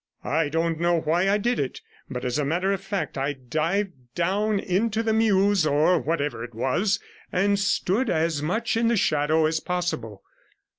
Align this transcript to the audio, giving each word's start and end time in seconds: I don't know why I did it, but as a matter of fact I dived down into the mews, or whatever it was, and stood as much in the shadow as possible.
I 0.23 0.49
don't 0.49 0.79
know 0.79 0.99
why 1.01 1.29
I 1.29 1.37
did 1.37 1.59
it, 1.59 1.79
but 2.09 2.25
as 2.25 2.39
a 2.39 2.43
matter 2.43 2.71
of 2.73 2.81
fact 2.81 3.19
I 3.19 3.33
dived 3.33 4.15
down 4.15 4.59
into 4.59 5.03
the 5.03 5.13
mews, 5.13 5.63
or 5.63 5.99
whatever 5.99 6.43
it 6.43 6.55
was, 6.55 6.99
and 7.31 7.59
stood 7.59 8.09
as 8.09 8.41
much 8.41 8.75
in 8.75 8.87
the 8.87 8.97
shadow 8.97 9.45
as 9.45 9.59
possible. 9.59 10.23